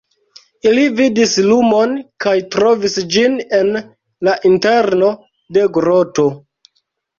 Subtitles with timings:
[0.69, 1.93] Ili vidis lumon
[2.25, 3.71] kaj trovis ĝin en
[4.31, 5.13] la interno
[5.61, 6.29] de groto.